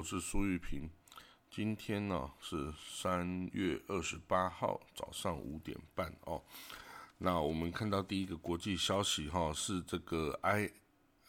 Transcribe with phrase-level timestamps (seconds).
[0.00, 0.88] 我是苏玉平。
[1.50, 6.42] 今天呢是三月二十八号早上五点半哦。
[7.18, 10.70] 那我们看到第一个国际消息哈，是这个 I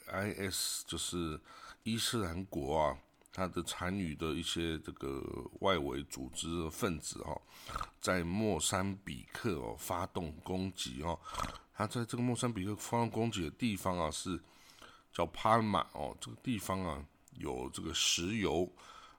[0.09, 1.37] I S 就是
[1.83, 2.97] 伊斯兰国啊，
[3.33, 5.21] 它的参与的一些这个
[5.59, 7.41] 外围组织分子哈，
[7.99, 11.19] 在莫桑比克哦发动攻击哦。
[11.73, 14.41] 他在这个莫桑比克发动攻击的地方啊，是
[15.11, 17.05] 叫帕尔马哦，这个地方啊。
[17.37, 18.69] 有这个石油，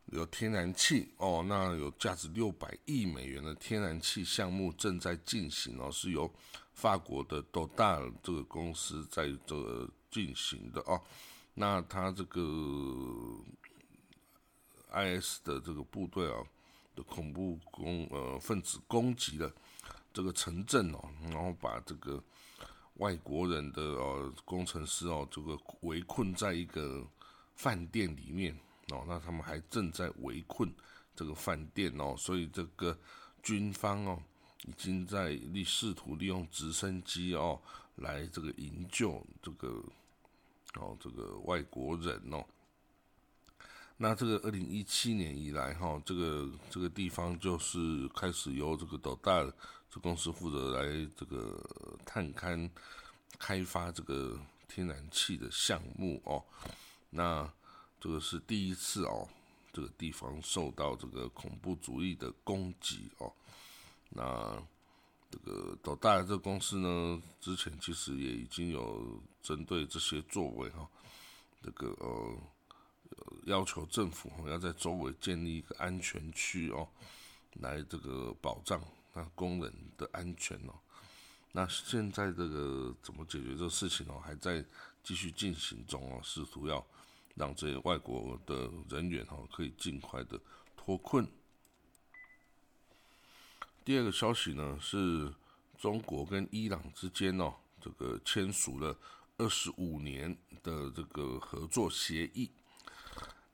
[0.07, 6.31] 有天然气哦，那有价值六百亿美元的天然气项目正在进行哦，是由
[6.75, 11.01] 法国的 d o d a 这个公司在这个进行的哦。
[11.55, 12.41] 那他这个
[14.91, 16.45] IS 的这个部队啊
[16.95, 19.53] 的恐怖攻呃分子攻击了
[20.13, 22.23] 这个城镇哦，然后把这个
[22.95, 27.07] 外国人的呃工程师哦这个围困在一个。
[27.55, 28.59] 饭店里面
[28.89, 30.73] 哦，那他们还正在围困
[31.15, 32.99] 这个饭店哦，所以这个
[33.43, 34.23] 军方哦
[34.65, 37.61] 已经在力试图利用直升机哦
[37.97, 39.83] 来这个营救这个
[40.75, 42.45] 哦这个外国人哦。
[43.99, 49.45] 那这个二零一七年以来哈，这个这个地方就是开始由这个斗大
[49.89, 51.63] 这公司负责来这个
[52.05, 52.69] 探勘
[53.39, 56.43] 开发这个天然气的项目哦。
[57.15, 57.47] 那
[58.01, 59.29] 这个是第一次哦，
[59.71, 63.31] 这个地方受到这个恐怖主义的攻击哦。
[64.09, 64.61] 那
[65.31, 70.89] 这个斗大的这个公司呢，之前其实也已经有针对这些作为哈，
[71.63, 72.37] 这个呃
[73.45, 76.89] 要求政府要在周围建立一个安全区哦，
[77.61, 78.83] 来这个保障
[79.13, 80.75] 那工人的安全哦。
[81.53, 84.65] 那现在这个怎么解决这个事情哦，还在
[85.05, 86.85] 继续进行中哦，试图要。
[87.35, 90.41] 让这些外国的人员哈可以尽快的
[90.77, 91.27] 脱困。
[93.85, 95.33] 第二个消息呢是
[95.79, 98.97] 中国跟伊朗之间哦，这个签署了
[99.39, 102.51] 二十五年的这个合作协议。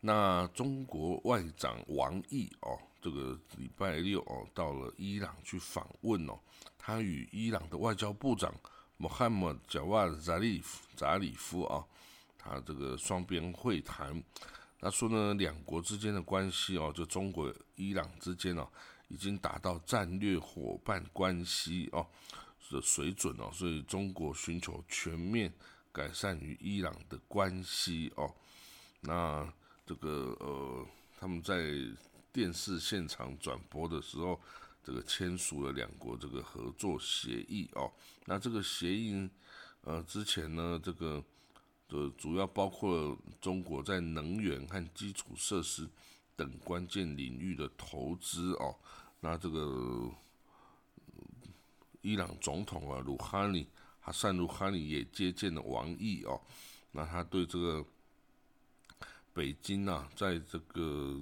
[0.01, 6.39] 那中国外长王毅哦，这个礼拜六哦到了伊朗去访问哦，
[6.77, 8.55] 他与伊朗的外交部长
[8.97, 11.85] 穆罕默德·贾瓦扎里夫扎里夫啊。
[12.49, 14.23] 啊这个双边会谈，
[14.81, 18.67] 他说呢，两国之间的关系哦，就中国、伊朗之间哦，
[19.09, 22.07] 已经达到战略伙伴关系哦
[22.71, 25.53] 的水准哦，所以中国寻求全面
[25.93, 28.35] 改善与伊朗的关系哦。
[29.01, 29.47] 那
[29.85, 30.87] 这个呃，
[31.21, 31.71] 他们在
[32.33, 34.41] 电视现场转播的时候，
[34.83, 37.93] 这个签署了两国这个合作协议哦。
[38.25, 39.29] 那这个协议
[39.83, 41.23] 呃，之前呢，这个。
[41.89, 45.89] 的主要包括中国在能源和基础设施
[46.37, 48.77] 等关键领域的投资哦。
[49.21, 50.11] 那这个
[52.03, 53.67] 伊朗总统啊，鲁哈尼
[54.01, 56.41] 哈善鲁哈尼也接见了王毅哦。
[56.93, 57.85] 那他对这个
[59.33, 61.21] 北京啊，在这个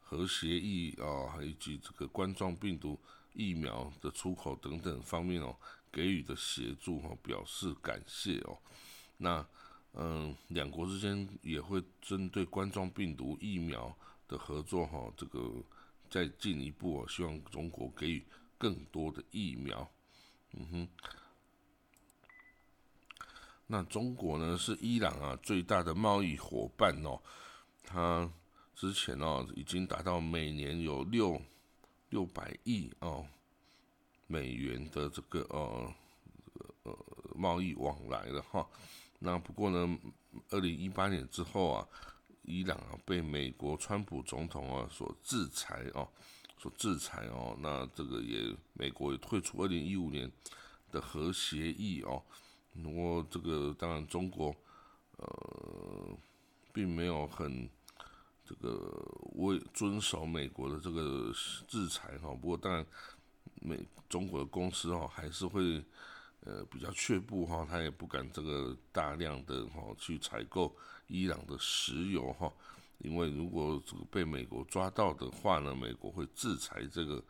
[0.00, 2.98] 核协议啊，以及这个冠状病毒
[3.34, 5.56] 疫苗的出口等等方面哦，
[5.90, 8.58] 给予的协助哦，表示感谢哦。
[9.18, 9.46] 那
[9.94, 13.94] 嗯，两国之间也会针对冠状病毒疫苗
[14.26, 15.52] 的合作哈，这个
[16.08, 18.24] 再进一步，希望中国给予
[18.56, 19.86] 更多的疫苗。
[20.52, 20.88] 嗯哼，
[23.66, 27.20] 那中国呢是伊朗啊最大的贸易伙伴哦，
[27.84, 28.30] 它
[28.74, 31.38] 之前哦已经达到每年有六
[32.08, 33.26] 六百亿哦
[34.26, 35.94] 美元的这个呃
[36.84, 36.98] 呃
[37.34, 38.66] 贸易往来了哈。
[39.24, 39.98] 那不过呢，
[40.50, 41.88] 二零一八年之后啊，
[42.42, 46.08] 伊朗啊被美国川普总统啊所制裁哦，
[46.58, 50.28] 所制裁哦，那这个也美国也退出二零一五年
[50.90, 52.20] 的核协议哦。
[52.82, 54.52] 不过这个当然中国
[55.18, 56.18] 呃
[56.72, 57.70] 并没有很
[58.44, 61.32] 这个为遵守美国的这个
[61.68, 62.34] 制裁哈。
[62.34, 62.84] 不过当然
[63.60, 65.80] 美中国的公司哦还是会。
[66.44, 70.74] 呃，比较却步哈，他也不敢这个大量的哈去采购
[71.06, 72.52] 伊朗的石油哈，
[72.98, 77.22] 因为如果这个被美国抓到的话呢，美国会制裁这个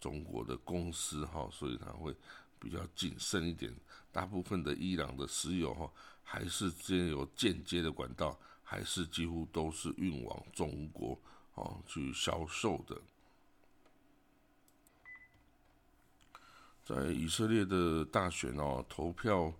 [0.00, 2.14] 中国的公司哈，所以他会
[2.60, 3.74] 比较谨慎一点。
[4.12, 5.90] 大部分的伊朗的石油哈，
[6.22, 11.18] 还是经由间接的管道，还是几乎都是运往中国
[11.54, 12.96] 哦去销售的。
[16.84, 19.52] 在以色列的大选哦，投票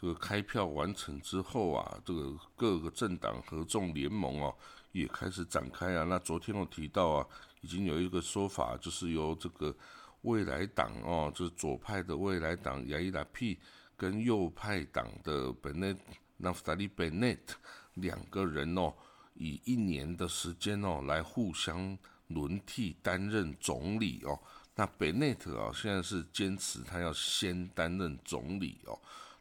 [0.00, 4.54] 这个开票完成之后啊，这个各个政党合众联盟哦，
[4.92, 6.04] 也开始展开啊。
[6.04, 7.26] 那昨天我提到啊，
[7.60, 9.74] 已经有一个说法，就是由这个
[10.22, 13.58] 未来党哦，就是左派的未来党亚伊拉 P
[13.96, 15.94] 跟右派党的本内
[16.36, 17.58] 纳夫达利本内特
[17.94, 18.94] 两个人哦，
[19.34, 21.98] 以一年的时间哦来互相
[22.28, 24.38] 轮替担任总理哦。
[24.78, 28.96] 那 Benet 啊，现在是坚持他要先担任总理哦。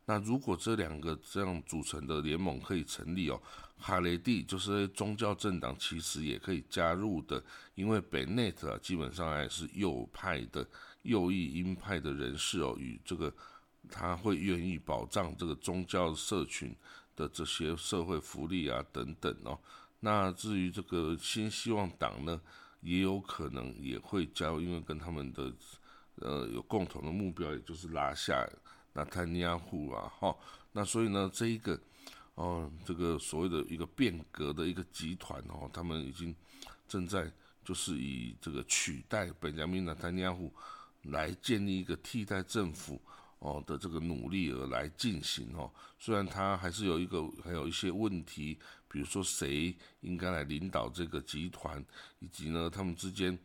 [0.06, 3.40] 那如果这两个这样组成的联盟可以成立哦，
[3.78, 7.44] 哈雷蒂就是宗教政党，其实也可以加入的，
[7.76, 10.68] 因为北内特啊基本上还是右派的
[11.04, 13.32] 右翼鹰派的人士哦，与这个
[13.92, 16.76] 他会愿意保障这个宗教社群
[17.16, 19.60] 的这些社会福利啊等等哦。
[20.00, 22.42] 那至于这个新希望党呢，
[22.82, 25.54] 也有可能也会加入，因为跟他们的
[26.16, 28.48] 呃有共同的目标，也就是拉下。
[28.94, 30.36] 那坦尼亚胡啊，哈，
[30.72, 31.80] 那所以呢，这一个，
[32.34, 36.36] 哦，这个所谓的一个变革的一个集团哦，他们已经
[36.88, 37.32] 正在
[37.64, 40.52] 就是以这个取代本加明·纳坦尼亚胡
[41.04, 43.00] 来建立一个替代政府
[43.38, 45.72] 哦的这个努力而来进行哦。
[46.00, 48.58] 虽然他还是有一个还有一些问题，
[48.98, 51.86] 比如说谁应该来领导这个集团，
[52.18, 53.38] 以及呢他们之间。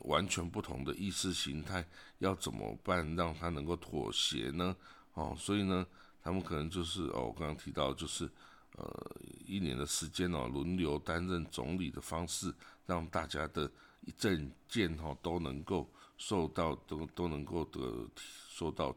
[0.00, 1.86] 完全不同的意识形态
[2.18, 4.74] 要怎么办，让他能够妥协呢？
[5.14, 5.86] 哦，所以呢，
[6.22, 8.28] 他们可能就是哦，我刚刚提到就是
[8.76, 12.52] 呃，一年的时间哦，轮流担任总理的方式，
[12.86, 13.70] 让大家的
[14.16, 15.88] 政见哈都能够
[16.18, 18.08] 受到都都能够得
[18.50, 18.94] 受到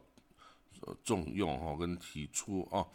[0.80, 2.86] 呃重用哈，跟提出哦，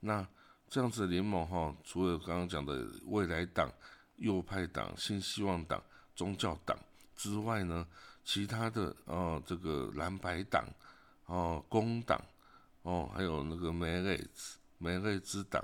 [0.00, 0.26] 那
[0.72, 3.70] 这样子的联盟哈，除了刚刚讲的未来党、
[4.16, 5.82] 右派党、新希望党、
[6.16, 6.74] 宗教党。
[7.14, 7.86] 之外呢，
[8.24, 10.66] 其他的哦，这个蓝白党
[11.26, 12.18] 哦，工党
[12.84, 15.62] 哦，还有那个梅雷兹梅雷兹党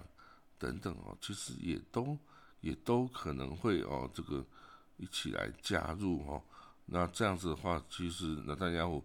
[0.59, 2.15] 等等哦，其实也都
[2.61, 4.45] 也都可能会哦，这个
[4.99, 6.43] 一起来加入哦。
[6.85, 9.03] 那这样子的话，其实那大家伙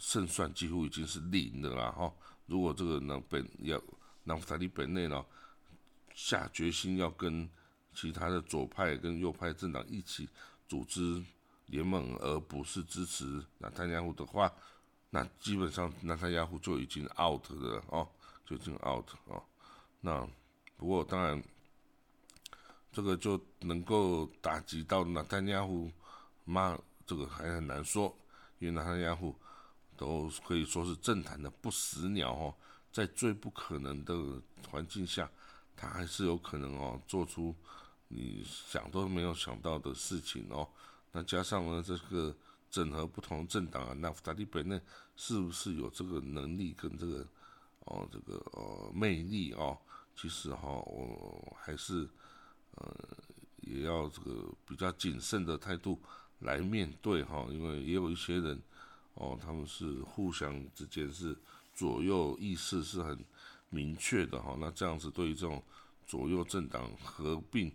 [0.00, 2.12] 胜算几乎已经是零的啦哈。
[2.46, 3.80] 如果这个呢本要
[4.24, 5.24] 那法利本内呢
[6.14, 7.48] 下决心要跟
[7.94, 10.28] 其他的左派跟右派政党一起。
[10.68, 11.22] 组织
[11.66, 14.50] 联盟，而不是支持纳坦雅胡的话，
[15.10, 18.08] 那基本上纳坦雅胡就已经 out 了哦，
[18.46, 19.44] 就已经 out 哦。
[20.00, 20.26] 那
[20.78, 21.44] 不过当然，
[22.90, 25.92] 这个就能够打击到纳坦雅胡
[26.46, 26.78] 吗？
[27.04, 28.16] 这个还很难说，
[28.58, 29.36] 因为纳坦雅胡
[29.94, 32.54] 都可以说是政坛的不死鸟哦，
[32.92, 34.14] 在最不可能的
[34.70, 35.30] 环境下，
[35.74, 37.54] 他还是有可能哦做出。
[38.14, 40.68] 你想都没有想到的事情哦，
[41.12, 42.36] 那加上呢，这个
[42.70, 44.78] 整合不同政党啊，那塔利本内
[45.16, 47.26] 是不是有这个能力跟这个
[47.86, 49.78] 哦这个呃魅力哦？
[50.14, 52.06] 其实哈，我还是
[52.72, 52.94] 呃
[53.62, 55.98] 也要这个比较谨慎的态度
[56.40, 58.60] 来面对哈，因为也有一些人
[59.14, 61.34] 哦，他们是互相之间是
[61.74, 63.24] 左右意识是很
[63.70, 65.62] 明确的哈，那这样子对于这种
[66.06, 67.72] 左右政党合并。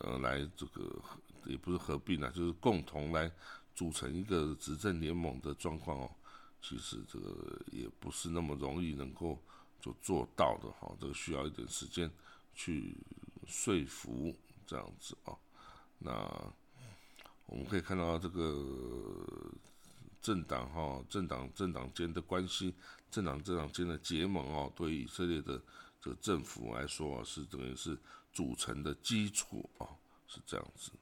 [0.00, 1.00] 呃，来这个
[1.46, 3.30] 也不是合并啊，就是共同来
[3.74, 6.10] 组成一个执政联盟的状况哦。
[6.60, 9.40] 其实这个也不是那么容易能够
[9.80, 12.10] 就做到的哈，这个需要一点时间
[12.52, 12.94] 去
[13.46, 14.34] 说服
[14.66, 15.32] 这样子啊。
[15.98, 16.12] 那
[17.46, 19.50] 我们可以看到这个
[20.20, 22.74] 政党哈，政党政党间的关系，
[23.16, 25.62] 政党政党间的结盟哦，对以色列的
[26.00, 27.98] 这个政府来说是等于是。
[28.36, 29.88] 组成的基础啊，
[30.26, 30.92] 是这样子。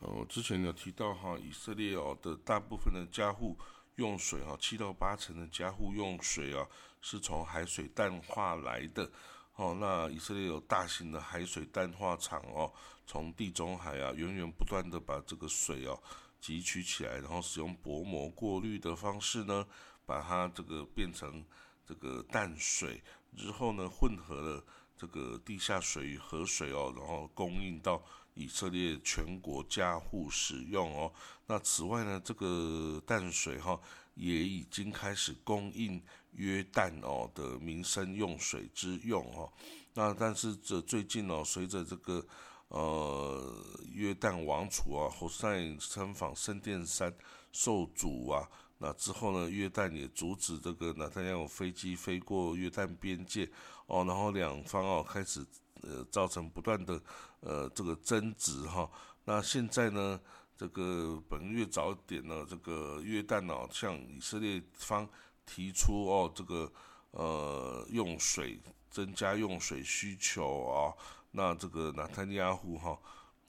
[0.00, 3.56] 呃，我之前有提到哈，以色列哦的大部分的家户
[3.94, 6.66] 用水哈，七到八成的家户用水啊，
[7.00, 9.08] 是从海水淡化来的。
[9.54, 12.72] 哦，那以色列有大型的海水淡化厂哦，
[13.06, 16.02] 从地中海啊源源不断的把这个水哦
[16.42, 19.64] 汲取起来，然后使用薄膜过滤的方式呢，
[20.08, 21.44] 把它这个变成
[21.86, 23.02] 这个淡水，
[23.36, 24.64] 之后呢混合了。
[25.00, 28.02] 这个地下水与河水哦，然后供应到
[28.34, 31.12] 以色列全国家户使用哦。
[31.46, 33.80] 那此外呢，这个淡水哈
[34.16, 39.52] 也已经开始供应约旦哦的民生用水之用哦。
[39.94, 42.26] 那但是这最近哦，随着这个
[42.66, 47.14] 呃约旦王储啊侯赛参访圣殿山
[47.52, 48.50] 受阻啊。
[48.80, 49.50] 那之后呢？
[49.50, 53.50] 约旦也阻止这个纳坦雅飞机飞过约旦边界
[53.86, 55.44] 哦，然后两方哦开始
[55.82, 57.02] 呃造成不断的
[57.40, 58.88] 呃这个争执哈。
[59.24, 60.20] 那现在呢，
[60.56, 65.08] 这个本月早点呢，这个约旦哦向以色列方
[65.44, 66.72] 提出哦这个
[67.10, 70.94] 呃用水增加用水需求啊，
[71.32, 72.96] 那这个纳坦尼亚胡哈，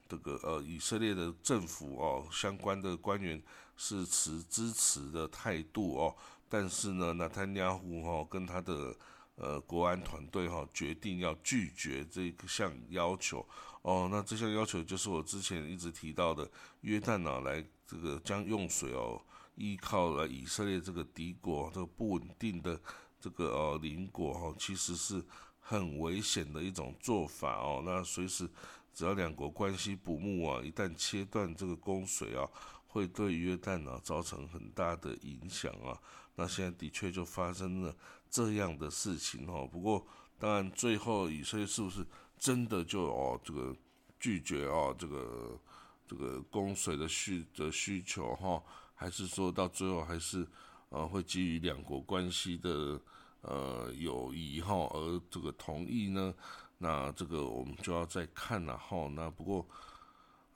[0.07, 3.39] 这个呃以色列的政府哦，相关的官员
[3.81, 6.13] 是持支持的态度哦，
[6.49, 8.93] 但是呢，纳坦尼亚胡哈跟他的
[9.35, 13.47] 呃国安团队哈决定要拒绝这个项要求
[13.83, 19.21] 哦，那这项要求就是我之前一直提到的约旦啊来这个将用水哦
[19.55, 22.77] 依靠了以色列这个敌国这个不稳定的
[23.21, 25.23] 这个呃邻国哈，其实是。
[25.61, 28.49] 很危险的一种做法哦，那随时
[28.91, 32.49] 只要两国关系不睦啊，一旦切断这个供水啊，
[32.89, 35.97] 会对约旦啊造成很大的影响啊。
[36.35, 37.95] 那现在的确就发生了
[38.29, 39.65] 这样的事情哦。
[39.65, 40.05] 不过
[40.37, 42.05] 当然最后以色列是不是
[42.37, 43.73] 真的就哦这个
[44.19, 45.57] 拒绝哦这个
[46.05, 48.61] 这个供水的需的需求哈，
[48.93, 50.45] 还是说到最后还是
[50.89, 52.99] 呃会基于两国关系的？
[53.41, 56.35] 呃，友谊哈，而这个同意呢，
[56.77, 59.07] 那这个我们就要再看了哈。
[59.15, 59.65] 那不过，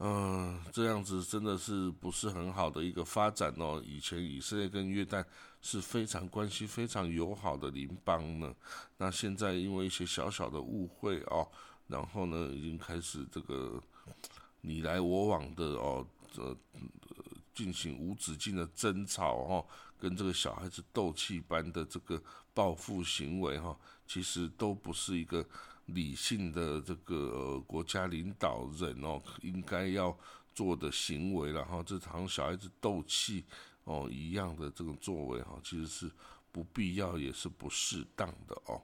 [0.05, 3.81] 嗯，这样子真的是不是很好的一个发展哦。
[3.86, 5.24] 以前以色列跟约旦
[5.62, 8.53] 是非常关系非常友好的邻邦呢，
[8.98, 11.48] 那现在因为一些小小的误会哦，
[11.88, 13.81] 然后呢，已经开始这个
[14.60, 16.57] 你来我往的哦，这
[17.55, 19.65] 进行无止境的争吵哦，
[19.98, 22.22] 跟这个小孩子斗气般的这个。
[22.55, 25.43] 报复行为哈，其实都不是一个
[25.87, 30.17] 理性的这个国家领导人哦应该要
[30.53, 31.83] 做的行为然后。
[31.83, 33.43] 这好像小孩子斗气
[33.83, 36.11] 哦一样的这种作为哈，其实是
[36.51, 38.81] 不必要也是不适当的哦。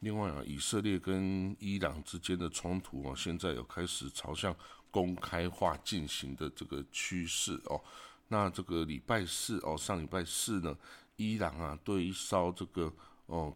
[0.00, 4.54] 另外啊，以色列跟伊朗之间的冲突啊，现在有开始朝向
[4.90, 7.82] 公开化进行的这个趋势哦。
[8.28, 10.76] 那这个礼拜四哦，上礼拜四呢？
[11.16, 12.90] 伊朗啊，对一艘这个
[13.30, 13.54] 哦，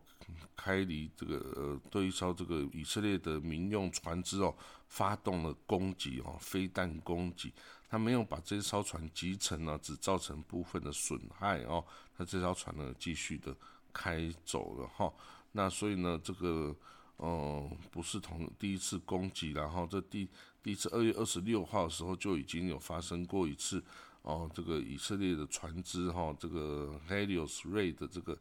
[0.56, 4.54] 开离这个呃，对一艘这个以色列的民用船只哦，
[4.88, 7.52] 发动了攻击哦，飞弹攻击。
[7.88, 11.84] 他没有把这艘船击沉呢，只造成部分的损害哦。
[12.16, 13.54] 那这艘船呢，继续的
[13.92, 15.12] 开走了哈。
[15.52, 16.74] 那所以呢，这个
[17.16, 20.28] 哦，不是同第一次攻击，然后这第
[20.62, 23.82] 第一次二月二十六号的时候就已经有发生过一次。
[24.22, 28.36] 哦，这个以色列的船只哈，这个 Helios Ray 的这个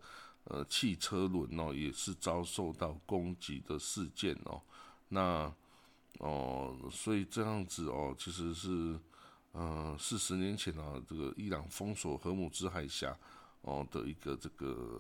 [0.46, 4.62] 呃汽车轮哦，也是遭受到攻击的事件哦。
[5.10, 5.54] 那
[6.20, 9.00] 哦，所以这样子哦，其实是
[9.52, 13.18] 呃四十年前啊，这个伊朗封锁荷姆兹海峡
[13.62, 15.00] 哦的一个这个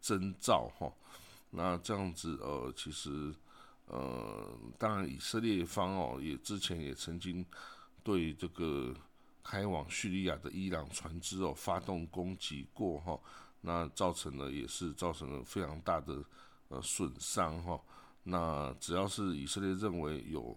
[0.00, 0.92] 征兆哈。
[1.50, 3.34] 那这样子呃，其实
[3.86, 7.44] 呃，当然以色列方哦，也之前也曾经
[8.02, 8.94] 对这个。
[9.48, 13.16] 开往叙利亚的伊朗船只哦，发动攻击过哈，
[13.60, 16.24] 那造成了也是造成了非常大的
[16.68, 17.80] 呃损伤哈。
[18.22, 20.56] 那只要是以色列认为有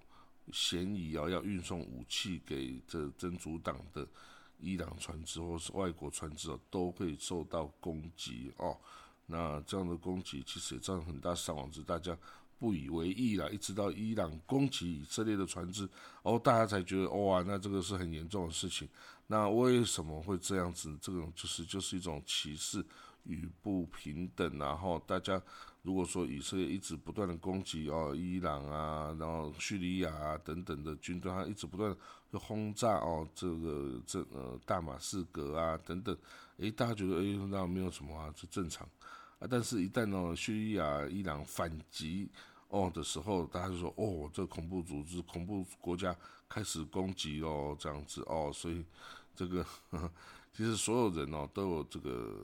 [0.51, 4.07] 嫌疑啊，要运送武器给这真主党的
[4.59, 8.77] 伊朗船只或是外国船只哦，都会受到攻击哦。
[9.25, 12.17] 那这样的攻击其实也造成很大伤亡，是大家。
[12.57, 15.87] 不以为意了，一直到伊朗攻击以色列的船只，
[16.23, 18.85] 哦，大家才觉得哇，那这个是很严重的事情。
[19.31, 20.97] 那为什么会这样子？
[20.99, 22.83] 这种就是就是一种歧视
[23.25, 24.57] 与不平等。
[24.57, 25.39] 然后大家
[25.83, 31.95] 如果说以色列一直不断的攻击哦，伊朗啊，然后叙利亚啊等等的军队，它一直不断
[32.31, 36.17] 的轰炸哦，这个这呃大马士革啊等等，
[36.57, 38.89] 诶，大家觉得诶，那没有什么啊，这正常
[39.37, 39.47] 啊。
[39.47, 42.31] 但是，一旦呢叙利亚、伊朗反击，
[42.69, 46.15] 哦的时候，大家就说哦，这恐怖组织、恐怖国家
[46.47, 48.83] 开始攻击喽，这样子哦，所以
[49.39, 49.65] 这个
[50.51, 52.35] 其实所有人哦都有这个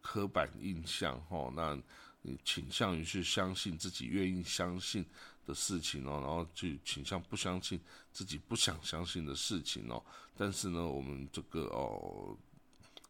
[0.00, 1.76] 刻板印象哈，那
[2.22, 5.04] 你倾向于去相信自己愿意相信
[5.44, 7.80] 的事情哦，然后去倾向不相信
[8.12, 10.00] 自己不想相信的事情哦。
[10.36, 12.36] 但是呢，我们这个哦，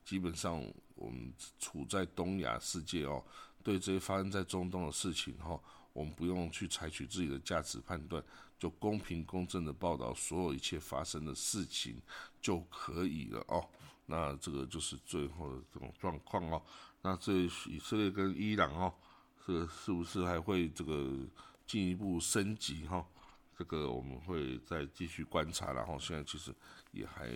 [0.02, 3.22] 基本上我们处在东亚世界哦，
[3.62, 5.60] 对这些发生在中东的事情哈。
[5.96, 8.22] 我们不用去采取自己的价值判断，
[8.58, 11.96] 就公平公正的报道所有一切发生的事情
[12.38, 13.66] 就可以了哦。
[14.04, 16.62] 那这个就是最后的这种状况哦。
[17.00, 18.92] 那这以色列跟伊朗哦，
[19.46, 21.16] 这是不是还会这个
[21.66, 23.02] 进一步升级哈？
[23.56, 25.72] 这个我们会再继续观察。
[25.72, 26.54] 然后现在其实
[26.92, 27.26] 也还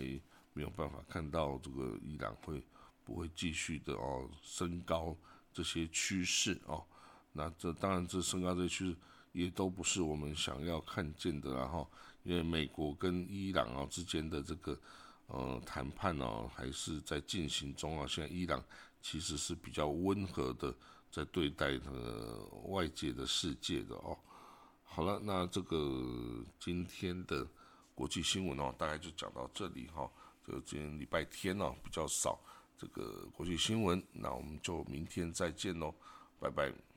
[0.53, 2.63] 没有办法看到这个伊朗会
[3.03, 5.17] 不会继续的哦升高
[5.51, 6.85] 这些趋势哦。
[7.33, 8.95] 那这当然，这升高这趋势
[9.31, 11.89] 也都不是我们想要看见的，然后
[12.23, 14.77] 因为美国跟伊朗啊之间的这个
[15.27, 18.05] 呃谈判哦还是在进行中啊。
[18.05, 18.63] 现在伊朗
[19.01, 20.75] 其实是比较温和的
[21.09, 24.17] 在对待这个外界的世界的哦。
[24.83, 27.47] 好了，那这个今天的
[27.95, 30.09] 国际新闻哦，大概就讲到这里哈。
[30.45, 32.37] 就今天礼拜天哦，比较少
[32.77, 35.93] 这个国际新闻，那我们就明天再见喽，
[36.39, 36.90] 拜拜。